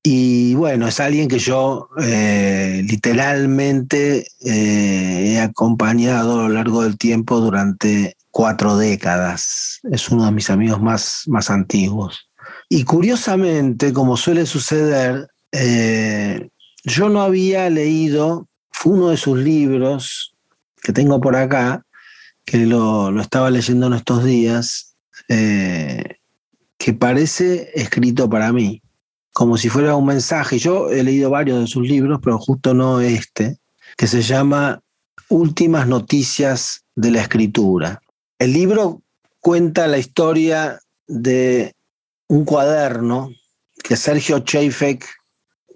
[0.02, 6.98] Y bueno, es alguien que yo eh, literalmente eh, he acompañado a lo largo del
[6.98, 9.80] tiempo durante cuatro décadas.
[9.92, 12.28] Es uno de mis amigos más, más antiguos.
[12.68, 16.50] Y curiosamente, como suele suceder, eh,
[16.84, 18.48] yo no había leído
[18.86, 20.34] uno de sus libros
[20.82, 21.86] que tengo por acá,
[22.44, 24.96] que lo, estaba leyendo en estos días,
[25.30, 26.18] eh,
[26.78, 28.82] que parece escrito para mí,
[29.32, 30.58] como si fuera un mensaje.
[30.58, 33.60] Yo he leído varios de sus libros, pero justo no este,
[33.96, 34.82] que se llama
[35.30, 38.03] Últimas Noticias de la Escritura.
[38.40, 39.02] El libro
[39.40, 41.76] cuenta la historia de
[42.28, 43.30] un cuaderno
[43.84, 45.06] que Sergio Cheifek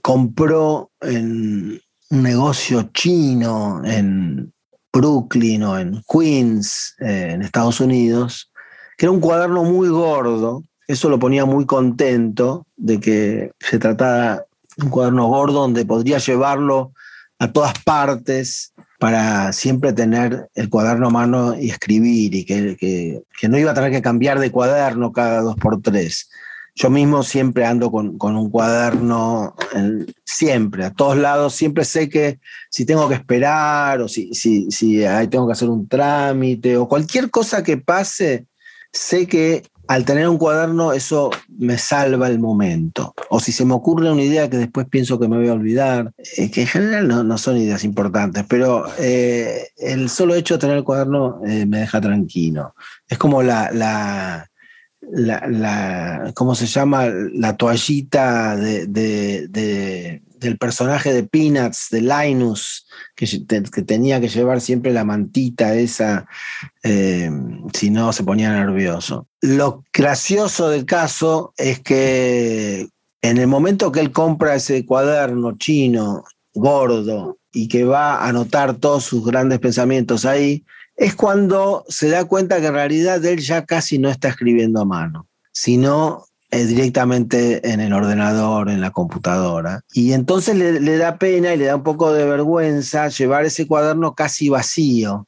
[0.01, 4.53] compró en un negocio chino en
[4.93, 8.51] Brooklyn o en Queens, eh, en Estados Unidos,
[8.97, 10.63] que era un cuaderno muy gordo.
[10.87, 14.45] Eso lo ponía muy contento de que se tratara
[14.77, 16.93] de un cuaderno gordo donde podría llevarlo
[17.39, 23.49] a todas partes para siempre tener el cuaderno a mano y escribir y que, que
[23.49, 26.29] no iba a tener que cambiar de cuaderno cada dos por tres.
[26.79, 29.55] Yo mismo siempre ando con, un cuaderno,
[30.23, 35.03] siempre, a todos lados, siempre sé que si tengo que esperar o si, si, si
[35.31, 38.45] tengo que hacer un trámite o cualquier cosa que pase,
[38.91, 43.13] sé que al tener un cuaderno eso me salva el momento.
[43.29, 46.11] O si se me ocurre una idea que después pienso que me voy a olvidar,
[46.37, 50.77] eh, que en general no, son ideas importantes, pero eh, el solo hecho de tener
[50.77, 52.75] el cuaderno eh, me deja tranquilo.
[53.07, 54.49] Es como la, la
[55.01, 57.07] la, ¿cómo se llama?
[57.33, 63.27] La toallita de, del personaje de Peanuts, de Linus, que,
[63.85, 66.27] tenía que llevar siempre la mantita esa,
[66.83, 67.29] eh,
[67.73, 69.27] si no se ponía nervioso.
[69.41, 72.87] Lo gracioso del caso es que
[73.21, 78.75] en el momento que él compra ese cuaderno chino, gordo, y que va a anotar
[78.75, 80.63] todos sus grandes pensamientos ahí,
[80.97, 84.85] es cuando se da cuenta que en realidad él ya casi no está escribiendo a
[84.85, 89.81] mano, sino eh, directamente en el ordenador, en la computadora.
[89.93, 94.15] Y entonces le, da pena y le da un poco de vergüenza llevar ese cuaderno
[94.15, 95.27] casi vacío.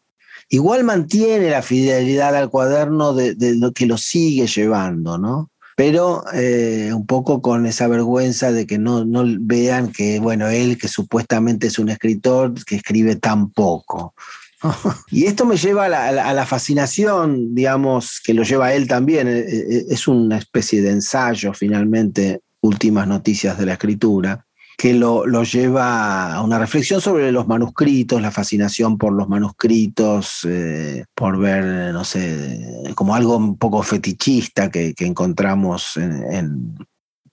[0.49, 5.51] Igual mantiene la fidelidad al cuaderno de, lo que lo sigue llevando, ¿no?
[5.75, 10.77] Pero eh, un poco con esa vergüenza de que no, no vean que, bueno, él
[10.77, 14.15] que supuestamente es un escritor que escribe tan poco.
[15.11, 19.27] y esto me lleva a la, fascinación, digamos, que lo lleva él también.
[19.27, 24.45] Eh, eh, es una especie de ensayo, finalmente, últimas noticias de la escritura,
[24.77, 31.05] que lo, lleva a una reflexión sobre los manuscritos, la fascinación por los manuscritos, eh,
[31.15, 36.75] por ver, no sé, como algo un poco fetichista que, encontramos en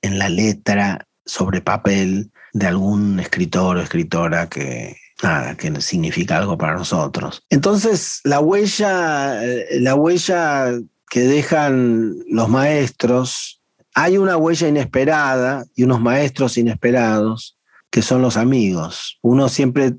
[0.02, 6.74] la letra sobre papel de algún escritor o escritora que, nada, que significa algo para
[6.74, 7.42] nosotros.
[7.50, 10.72] Entonces, la huella, eh, la huella
[11.10, 13.62] que dejan los maestros,
[13.94, 17.56] hay una huella inesperada y unos maestros inesperados
[17.90, 19.18] que son los amigos.
[19.22, 19.94] Uno siempre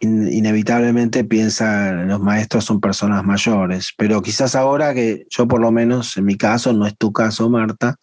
[0.00, 6.16] inevitablemente piensa los maestros son personas mayores, pero quizás ahora que yo por lo menos
[6.16, 7.96] en mi caso, no es tu caso Marta,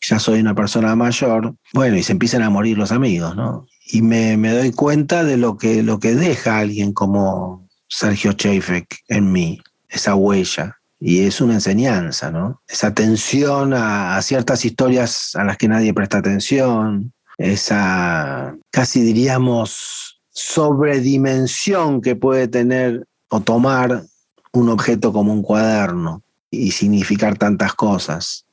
[0.00, 3.66] ya soy una persona mayor, bueno, y se empiezan a morir los amigos, ¿no?
[3.86, 9.30] Y me, doy cuenta de lo que, lo que deja alguien como Sergio Cheifek en
[9.30, 10.78] mí, esa huella.
[11.00, 12.62] Y es una enseñanza, ¿no?
[12.66, 22.00] Esa atención a, ciertas historias a las que nadie presta atención, esa casi diríamos sobredimensión
[22.00, 24.04] que puede tener o tomar
[24.52, 28.46] un objeto como un cuaderno y significar tantas cosas.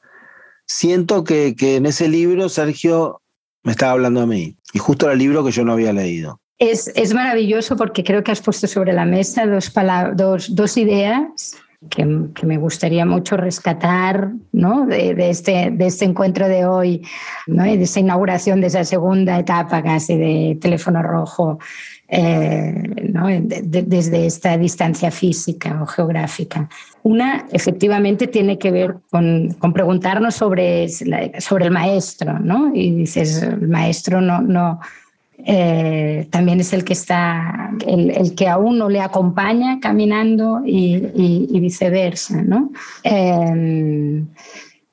[0.66, 3.21] Siento que, que en ese libro Sergio
[3.64, 4.56] me estaba hablando a mí.
[4.74, 6.40] Y justo era el libro que yo no había leído.
[6.58, 9.72] Es, es maravilloso porque creo que has puesto sobre la mesa dos,
[10.16, 11.58] dos, dos ideas
[11.90, 14.86] que, que, me gustaría mucho rescatar ¿no?
[14.86, 17.08] de, de, este, de este encuentro de hoy,
[17.48, 17.66] ¿no?
[17.66, 21.58] y de esa inauguración de esa segunda etapa casi de teléfono rojo,
[22.14, 23.28] eh, ¿no?
[23.30, 26.68] desde esta distancia física o geográfica.
[27.04, 32.76] Una, efectivamente, tiene que ver con, preguntarnos sobre, el maestro, ¿no?
[32.76, 34.82] Y dices, el maestro no, no,
[35.46, 41.60] eh, también es el que está, el, que a uno le acompaña caminando y, y,
[41.62, 42.72] viceversa, ¿no?
[43.06, 44.22] Eh,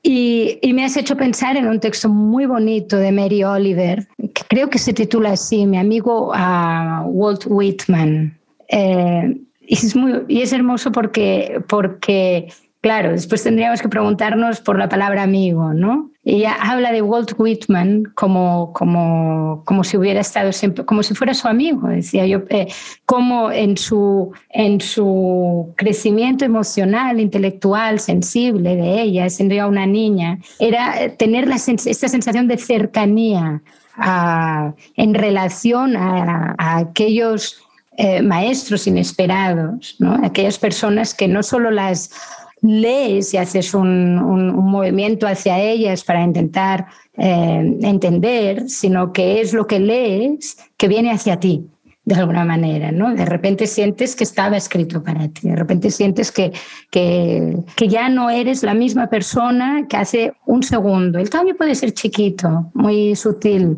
[0.08, 4.70] y, me has hecho pensar en un texto muy bonito de Mary Oliver, que creo
[4.70, 8.38] que se titula así, mi amigo uh, Walt Whitman.
[8.68, 12.48] Eh, y, es muy, y es hermoso porque, porque
[12.80, 16.10] Claro, después tendríamos que preguntarnos por la palabra amigo, ¿no?
[16.30, 21.32] Ella habla de Walt Whitman como, como, como si hubiera estado siempre, como si fuera
[21.32, 22.68] su amigo, decía yo, eh,
[23.06, 30.38] como en su, en su crecimiento emocional, intelectual, sensible de ella, siendo ya una niña,
[30.58, 33.62] era tener esta sensación de cercanía
[34.96, 37.62] en relación a, aquellos
[37.96, 40.20] eh, maestros inesperados, ¿no?
[40.22, 42.10] aquellas personas que no solo las
[42.62, 44.16] lees y haces un,
[44.68, 51.10] movimiento hacia ellas para intentar eh, entender, sino que es lo que lees que viene
[51.10, 51.66] hacia ti
[52.08, 53.14] de alguna manera, ¿no?
[53.14, 56.52] De repente sientes que estaba escrito para ti, de repente sientes que,
[56.90, 61.18] que, que, ya no eres la misma persona que hace un segundo.
[61.18, 63.76] El cambio puede ser chiquito, muy sutil,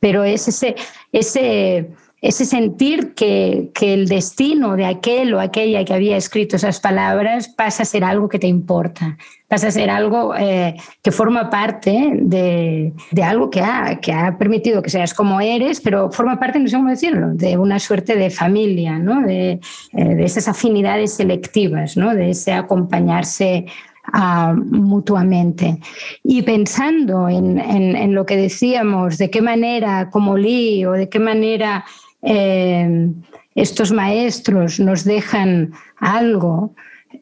[0.00, 0.74] pero es ese,
[1.12, 6.80] ese ese sentir que, que, el destino de aquel o aquella que había escrito esas
[6.80, 11.48] palabras pasa a ser algo que te importa, pasa a ser algo eh, que forma
[11.48, 16.40] parte de, de, algo que ha, que ha permitido que seas como eres, pero forma
[16.40, 19.22] parte, no sé cómo decirlo, de una suerte de familia, ¿no?
[19.22, 19.60] de,
[19.92, 22.14] eh, de esas afinidades selectivas, ¿no?
[22.14, 23.66] de ese acompañarse
[24.10, 25.78] Uh, mutuamente.
[26.24, 31.10] Y pensando en, en, en, lo que decíamos, de qué manera, como Lee, o de
[31.10, 31.84] qué manera
[32.22, 33.10] eh,
[33.54, 36.74] estos maestros nos dejan algo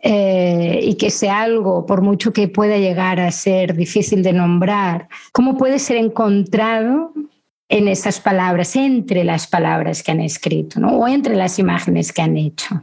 [0.03, 5.09] eh, y que ese algo, por mucho que pueda llegar a ser difícil de nombrar,
[5.33, 7.13] ¿cómo puede ser encontrado
[7.69, 12.37] en esas palabras, entre las palabras que han escrito, o entre las imágenes que han
[12.37, 12.83] hecho?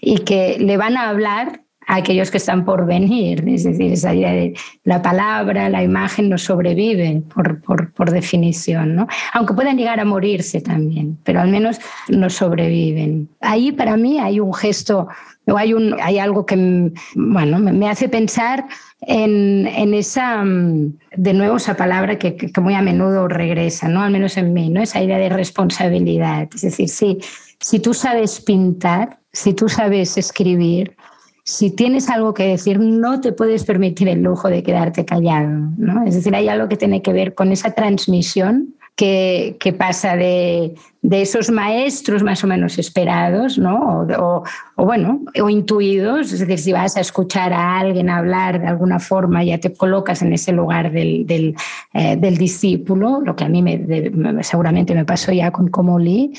[0.00, 3.44] Y que le van a hablar aquellos que están por venir.
[3.48, 4.54] Es decir, esa idea de
[4.84, 9.06] la palabra, la imagen no sobrevive por, por, por, definición, ¿no?
[9.32, 13.28] aunque puedan llegar a morirse también, pero al menos no sobreviven.
[13.40, 15.08] Ahí para mí hay un gesto
[15.46, 18.66] o hay, un, hay algo que bueno, me hace pensar
[19.02, 24.02] en, en, esa, de nuevo, esa palabra que, que, muy a menudo regresa, ¿no?
[24.02, 24.80] al menos en mí, ¿no?
[24.80, 26.48] esa idea de responsabilidad.
[26.54, 27.18] Es decir, si,
[27.60, 30.96] si tú sabes pintar, si tú sabes escribir,
[31.44, 35.70] si tienes algo que decir, no te puedes permitir el lujo de quedarte callado.
[35.76, 36.04] ¿no?
[36.04, 40.74] Es decir, hay algo que tiene que ver con esa transmisión que, que pasa de,
[41.04, 44.06] de esos maestros más o menos esperados, ¿no?
[44.18, 44.42] O,
[44.76, 49.44] bueno, o intuidos, es decir, si vas a escuchar a alguien hablar de alguna forma,
[49.44, 51.54] ya te colocas en ese lugar del, del,
[51.92, 56.32] eh, discípulo, lo que a mí me, seguramente me pasó ya con Comolí,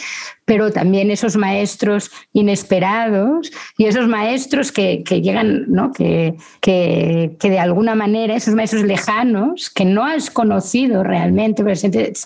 [0.45, 5.91] pero también esos maestros inesperados y esos maestros que, que llegan, ¿no?
[5.91, 11.79] Que, que, que, de alguna manera, esos maestros lejanos que no has conocido realmente, pero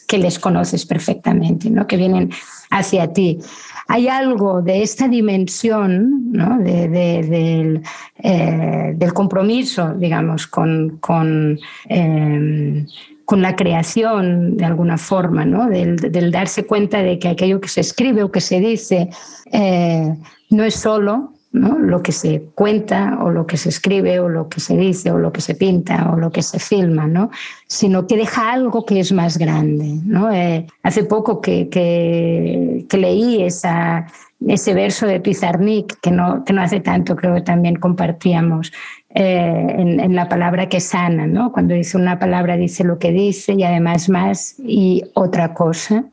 [0.08, 1.86] que les conoces perfectamente, ¿no?
[1.86, 2.29] que vienen
[2.70, 3.40] hacia ti.
[3.88, 7.82] Hay algo de esta dimensión del,
[8.20, 12.86] eh, del, compromiso, digamos, con, con, em,
[13.26, 15.68] con, la creación de alguna forma, ¿no?
[15.68, 19.10] Del, del, darse cuenta de que aquello que se escribe o que se dice
[19.52, 20.16] eh,
[20.52, 24.60] no es solo lo que se cuenta o lo que se escribe o lo que
[24.60, 27.32] se dice o lo que se pinta o lo que se filma, ¿no?
[27.66, 30.00] sino que deja algo que es más grande.
[30.06, 30.32] ¿no?
[30.32, 34.06] Eh, hace poco que, que, leí esa,
[34.46, 38.72] ese verso de Pizarnik, que no, que no hace tanto creo que también compartíamos,
[39.16, 41.52] eh, en, en, la palabra que sana, ¿no?
[41.52, 46.06] cuando dice una palabra dice lo que dice y además más y otra cosa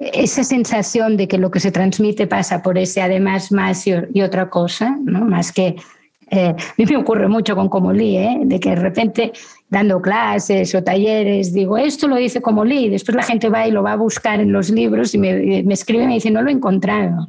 [0.00, 4.48] esa sensación de que lo que se transmite pasa por ese además más y, otra
[4.48, 5.20] cosa, ¿no?
[5.20, 5.76] más que...
[6.32, 8.38] Eh, a mí me ocurre mucho con Comolí, ¿eh?
[8.44, 9.32] de que de repente
[9.68, 13.82] dando clases o talleres digo, esto lo dice Comolí, después la gente va y lo
[13.82, 16.48] va a buscar en los libros y me, me escribe y me dice, no lo
[16.48, 17.28] he encontrado.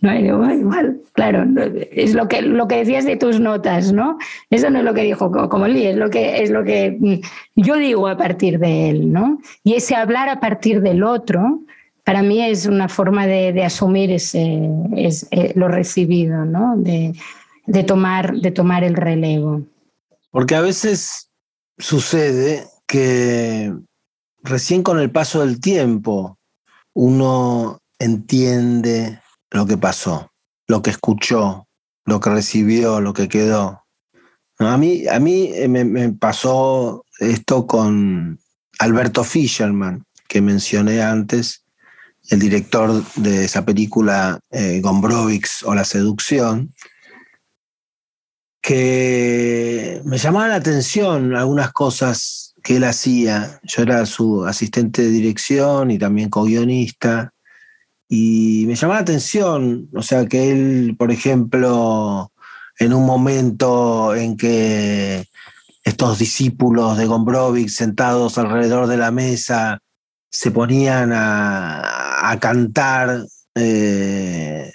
[0.00, 0.14] ¿no?
[0.14, 1.44] Y digo, igual, claro,
[1.90, 4.18] es lo que, lo que decías de tus notas, ¿no?
[4.48, 7.14] Eso no es lo que dijo Comolí, es lo que, es lo que mm,
[7.56, 9.40] yo digo a partir de él, ¿no?
[9.64, 11.62] Y ese hablar a partir del otro,
[12.08, 16.74] para mí es una forma de, asumir eh, lo recibido, ¿no?
[16.78, 17.12] de,
[17.84, 19.60] tomar, el relevo.
[20.30, 21.28] Porque a veces
[21.76, 23.74] sucede que
[24.42, 26.38] recién con el paso del tiempo
[26.94, 30.32] uno entiende lo que pasó,
[30.66, 31.66] lo que escuchó,
[32.06, 33.84] lo que recibió, lo que quedó.
[34.60, 38.40] A mí, a mí eh, me pasó esto con
[38.78, 41.66] Alberto Fischerman, que mencioné antes,
[42.28, 46.74] el director de esa película eh, Gombrowicz o La Seducción,
[48.60, 53.60] que me llamaban la atención algunas cosas que él hacía.
[53.62, 57.32] Yo era su asistente de dirección y también co-guionista.
[58.08, 62.30] Y me llamaba la atención, o sea, que él, por ejemplo,
[62.78, 65.26] en un momento en que
[65.82, 69.80] estos discípulos de Gombrowicz sentados alrededor de la mesa
[70.30, 71.97] se ponían a,
[72.38, 73.24] cantar,
[73.54, 74.72] eh,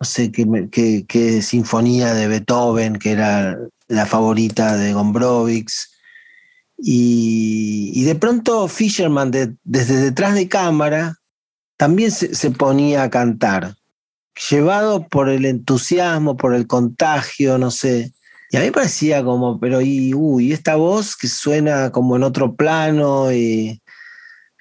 [0.00, 3.58] no sé qué, sinfonía de Beethoven, que era
[3.88, 5.90] la favorita de Gombrowicz.
[6.78, 9.32] Y, de pronto Fisherman,
[9.64, 11.16] desde detrás de cámara,
[11.76, 13.74] también se, se, ponía a cantar,
[14.48, 18.12] llevado por el entusiasmo, por el contagio, no sé.
[18.50, 22.54] Y a mí parecía como, pero y, uy, esta voz que suena como en otro
[22.54, 23.82] plano y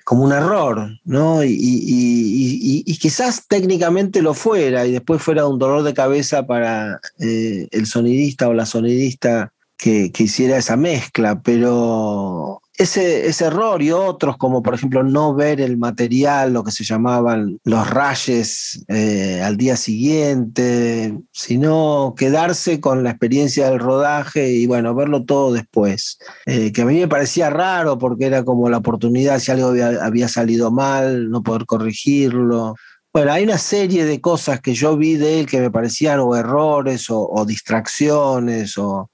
[0.08, 1.44] como un error, ¿no?
[1.44, 7.86] Y, quizás técnicamente lo fuera y después fuera un dolor de cabeza para eh, el
[7.88, 14.38] sonidista o la sonidista que, que, hiciera esa mezcla, pero ese, ese, error y otros,
[14.38, 19.58] como por ejemplo no ver el material, lo que se llamaban los rayes eh, al
[19.58, 26.20] día siguiente, sino quedarse con la experiencia del rodaje y bueno, verlo todo después.
[26.46, 30.28] Eh, que a mí me parecía raro porque era como la oportunidad, si algo había,
[30.28, 32.76] salido mal, no poder corregirlo.
[33.12, 36.36] Bueno, hay una serie de cosas que yo vi de él que me parecían o
[36.36, 39.10] errores o distracciones o,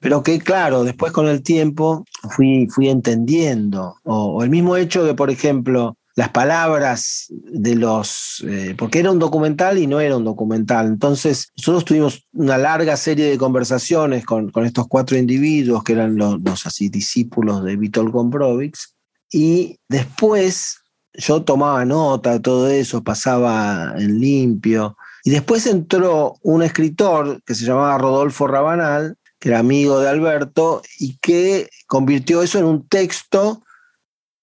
[0.00, 5.14] pero que claro, después con el tiempo fui, fui entendiendo, o, el mismo hecho de,
[5.14, 10.24] por ejemplo, las palabras de los, eh, porque era un documental y no era un
[10.24, 15.92] documental, entonces nosotros tuvimos una larga serie de conversaciones con, con estos cuatro individuos que
[15.92, 18.94] eran los, los así discípulos de Vítor Gombrowicz,
[19.30, 20.78] y después
[21.12, 27.54] yo tomaba nota de todo eso, pasaba en limpio, y después entró un escritor que
[27.54, 32.88] se llamaba Rodolfo Rabanal, que era amigo de Alberto, y que convirtió eso en un
[32.88, 33.62] texto,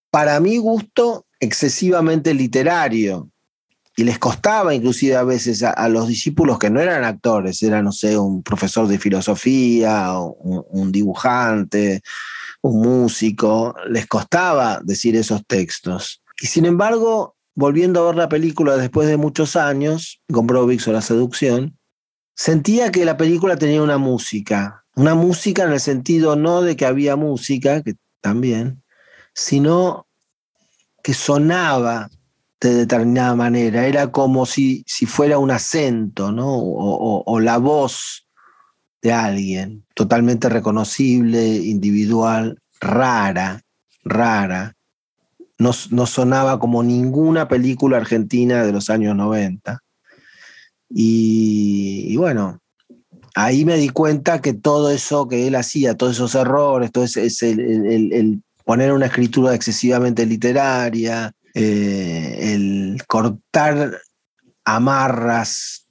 [0.10, 3.30] para mi gusto, excesivamente literario.
[3.98, 7.92] Y les costaba inclusive a veces a, los discípulos que no eran actores, era, no
[7.92, 12.02] sé, un profesor de filosofía, un, un dibujante,
[12.62, 16.22] un músico, les costaba decir esos textos.
[16.42, 20.92] Y sin embargo, volviendo a ver la película después de muchos años, con Brovix o
[20.92, 21.78] La Seducción,
[22.36, 26.86] sentía que la película tenía una música, una música en el sentido no de que
[26.86, 28.84] había música, que también,
[29.34, 30.08] sino
[31.04, 32.10] que sonaba
[32.60, 36.58] de determinada manera, era como si, si fuera un acento, ¿no?
[36.58, 38.26] o la voz
[39.06, 43.62] de alguien, totalmente reconocible, individual, rara,
[44.04, 44.74] rara.
[45.60, 49.80] No, no, sonaba como ninguna película argentina de los años 90.
[50.90, 52.60] Y, bueno,
[53.36, 57.52] ahí me di cuenta que todo eso que él hacía, todos esos errores, todo ese,
[57.52, 64.00] el, poner una escritura excesivamente literaria, eh, el cortar
[64.64, 65.86] amarras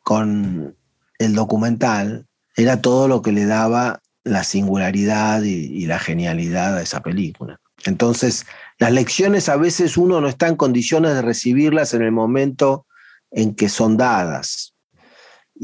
[0.00, 0.76] con
[1.18, 2.26] el documental,
[2.56, 7.58] era todo lo que le daba la singularidad y, la genialidad a esa película.
[7.84, 8.46] Entonces,
[8.78, 12.86] las lecciones a veces uno no está en condiciones de recibirlas en el momento
[13.30, 14.71] en que son dadas.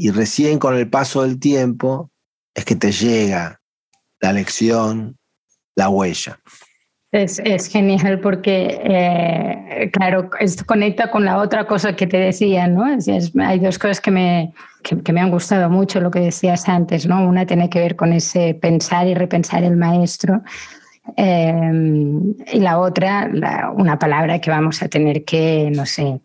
[0.01, 2.09] Y recién con el paso del tiempo
[2.55, 3.59] es que te llega
[4.21, 5.17] la lección,
[5.75, 6.39] la huella.
[7.11, 12.85] Es, genial porque, eh, claro, esto conecta con la otra cosa que te decía, ¿no?
[12.85, 17.27] hay dos cosas que me, que, me han gustado mucho, lo que decías antes, ¿no?
[17.27, 20.43] Una tiene que ver con ese pensar y repensar el maestro.
[21.17, 21.71] Eh,
[22.53, 23.29] y la otra,
[23.75, 26.21] una palabra que vamos a tener que, no sé,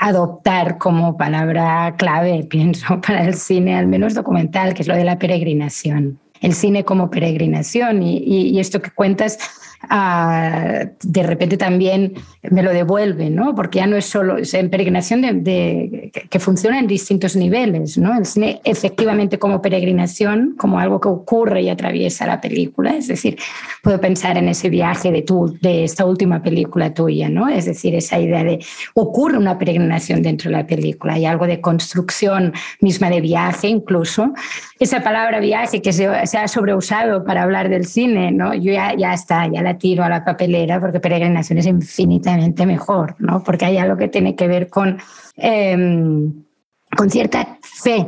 [0.00, 5.04] adoptar como palabra clave, pienso, para el cine, al menos documental, que es lo de
[5.04, 6.18] la peregrinación.
[6.40, 9.38] El cine como peregrinación y, y esto que cuentas
[9.88, 13.54] de repente también me lo devuelve, ¿no?
[13.54, 18.16] Porque ya no es solo es en peregrinación de, que funciona en distintos niveles, ¿no?
[18.16, 23.38] El cine efectivamente como peregrinación, como algo que ocurre y atraviesa la película, es decir,
[23.82, 27.48] puedo pensar en ese viaje de, tu, de esta última película tuya, ¿no?
[27.48, 28.64] Es decir, esa idea de
[28.94, 34.32] ocurre una peregrinación dentro de la película, hay algo de construcción misma de viaje incluso.
[34.78, 38.54] Esa palabra viaje que se, ha sobreusado para hablar del cine, ¿no?
[38.54, 43.42] Yo ya está, ya la tiro a la papelera porque peregrinación es infinitamente mejor, ¿no?
[43.42, 44.98] Porque hay algo que tiene que ver con,
[45.36, 46.32] em,
[46.96, 48.06] con cierta fe,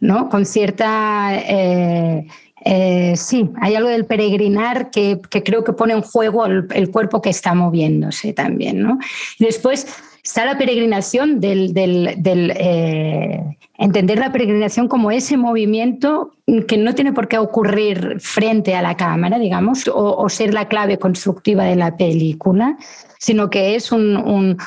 [0.00, 0.28] ¿no?
[0.28, 1.30] Con cierta...
[1.34, 2.26] Eh,
[2.64, 7.22] eh, sí, hay algo del peregrinar que, que, creo que pone en juego el, cuerpo
[7.22, 8.98] que está moviéndose también, ¿no?
[9.38, 9.86] Y después
[10.22, 16.32] está la peregrinación del, del, del eh, entender la peregrinación como ese movimiento
[16.66, 20.98] que no tiene por qué ocurrir frente a la cámara, digamos, o, ser la clave
[20.98, 22.78] constructiva de la película,
[23.18, 24.16] sino que es un,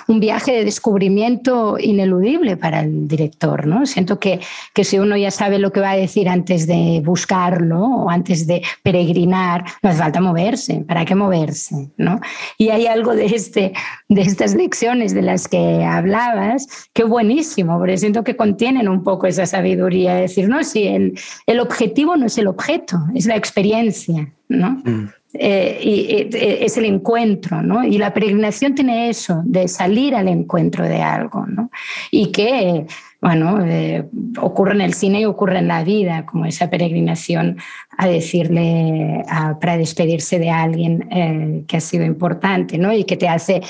[0.07, 3.65] un, viaje de descubrimiento ineludible para el director.
[3.65, 3.85] ¿no?
[3.85, 4.39] Siento que,
[4.73, 8.45] que, si uno ya sabe lo que va a decir antes de buscarlo o antes
[8.45, 10.83] de peregrinar, no hace falta moverse.
[10.87, 11.89] ¿Para qué moverse?
[11.97, 12.19] ¿no?
[12.57, 13.73] Y hay algo de, este,
[14.09, 19.27] de estas lecciones de las que hablabas que buenísimo, porque siento que contienen un poco
[19.27, 20.15] esa sabiduría.
[20.15, 24.31] De decir, no, si el, el objetivo no es el objeto, es la experiencia.
[24.51, 24.81] ¿no?
[24.83, 25.09] Mm.
[25.33, 27.85] Eh, y, es el encuentro, ¿no?
[27.85, 31.71] Y la peregrinación tiene eso, de salir al encuentro de algo, ¿no?
[32.11, 32.85] Y que,
[33.21, 34.05] bueno, eh,
[34.39, 37.57] ocurre en el cine y ocurre en la vida, como esa peregrinación
[37.97, 39.23] a decirle,
[39.61, 42.91] para despedirse de alguien eh, que ha sido importante, ¿no?
[42.91, 43.61] Y que te hace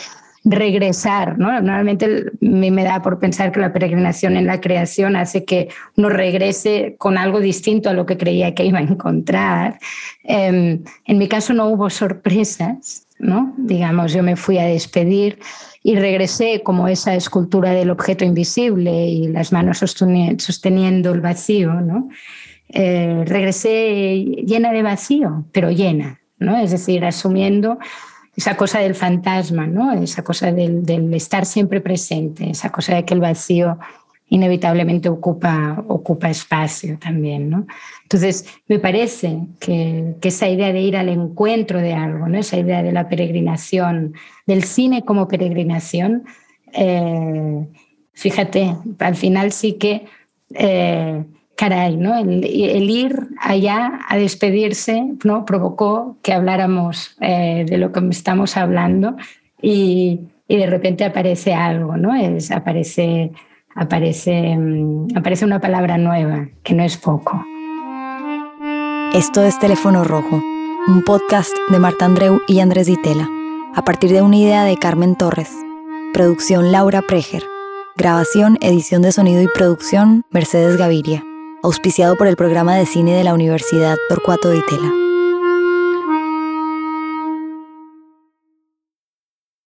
[0.44, 1.52] regresar, ¿no?
[1.52, 6.10] Normalmente me, me da por pensar que la peregrinación en la creación hace que uno
[6.10, 9.80] regrese con algo distinto a lo que creía que iba a encontrar.
[10.24, 13.54] Em, en mi caso no hubo sorpresas, ¿no?
[13.58, 15.38] Digamos, yo me fui a despedir
[15.84, 22.10] y regresé como esa escultura del objeto invisible y las manos sosteniendo el vacío, ¿no?
[22.70, 24.16] Eh, regresé
[24.46, 26.58] llena de vacío, pero llena, ¿no?
[26.58, 27.78] Es decir, asumiendo
[28.36, 29.92] esa cosa del fantasma, ¿no?
[29.94, 33.78] esa cosa del, estar siempre presente, esa cosa de que el vacío
[34.30, 37.50] inevitablemente ocupa, ocupa espacio también.
[37.50, 37.68] ¿no?
[38.04, 42.38] Entonces, me parece que, esa idea de ir al encuentro de algo, ¿no?
[42.38, 44.14] esa idea de la peregrinación,
[44.48, 46.24] del cine como peregrinación,
[46.74, 47.68] eh,
[48.14, 50.06] fíjate, al final sí que...
[50.54, 51.24] Eh,
[51.62, 52.18] caray, ¿no?
[52.18, 52.44] El,
[52.90, 55.46] ir allá a despedirse ¿no?
[55.46, 59.16] provocó que habláramos eh, de lo que estamos hablando
[59.62, 62.14] y, de repente aparece algo, ¿no?
[62.54, 63.32] Aparece,
[63.76, 67.46] aparece, mm, aparece una palabra nueva, que no es poco.
[69.14, 70.42] Esto es Teléfono Rojo,
[70.88, 73.30] un podcast de Marta Andreu y Andrés Ditela,
[73.76, 75.56] a partir de una idea de Carmen Torres.
[76.12, 77.44] Producción Laura Preger.
[77.96, 81.24] Grabación, edición de sonido y producción Mercedes Gaviria
[81.64, 85.01] auspiciado por el programa de cine de la Universidad Torcuato Di Tella.